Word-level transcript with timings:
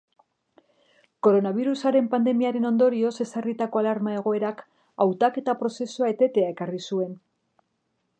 Koronabirusaren 1.25 2.07
pandemiaren 2.13 2.65
ondorioz 2.69 3.13
ezarritako 3.25 3.81
alarma-egoerak 3.83 4.65
hautaketa 5.05 5.55
prozesua 5.61 6.11
etetea 6.15 6.49
ekarri 6.55 6.83
zuen. 6.89 7.13